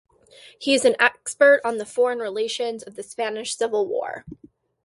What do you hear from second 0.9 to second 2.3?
expert on the foreign